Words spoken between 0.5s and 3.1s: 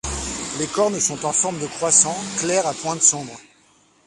Les cornes sont en forme de croissant, claires à pointes